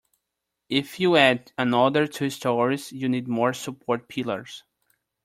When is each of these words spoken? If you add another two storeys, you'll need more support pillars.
If 0.67 0.99
you 0.99 1.15
add 1.15 1.51
another 1.59 2.07
two 2.07 2.31
storeys, 2.31 2.91
you'll 2.91 3.11
need 3.11 3.27
more 3.27 3.53
support 3.53 4.07
pillars. 4.07 4.63